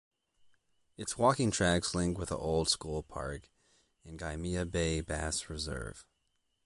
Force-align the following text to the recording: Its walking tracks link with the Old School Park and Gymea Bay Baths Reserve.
Its 0.97 1.15
walking 1.15 1.51
tracks 1.51 1.93
link 1.93 2.17
with 2.17 2.29
the 2.29 2.35
Old 2.39 2.67
School 2.69 3.03
Park 3.03 3.51
and 4.03 4.17
Gymea 4.19 4.65
Bay 4.65 4.99
Baths 4.99 5.47
Reserve. 5.47 6.07